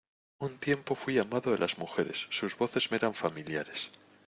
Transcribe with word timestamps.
un 0.39 0.57
tiempo 0.57 0.95
fuí 0.95 1.19
amado 1.19 1.51
de 1.51 1.59
las 1.59 1.77
mujeres, 1.77 2.25
sus 2.31 2.57
voces 2.57 2.89
me 2.89 2.97
eran 2.97 3.13
familiares: 3.13 3.91